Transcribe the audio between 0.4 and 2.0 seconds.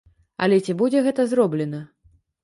Але ці будзе гэта зроблена?